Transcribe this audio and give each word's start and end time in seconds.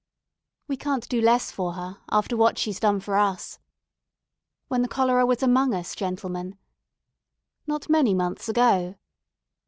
We 0.67 0.77
can't 0.77 1.07
du 1.07 1.21
less 1.21 1.51
for 1.51 1.73
her, 1.73 1.99
after 2.09 2.35
what 2.35 2.57
she's 2.57 2.79
done 2.79 3.01
for 3.01 3.17
us, 3.17 3.59
when 4.67 4.81
the 4.81 4.87
cholera 4.87 5.27
was 5.27 5.43
among 5.43 5.75
us, 5.75 5.93
gentlemen, 5.93 6.57
not 7.67 7.87
many 7.87 8.15
months 8.15 8.49
ago 8.49 8.95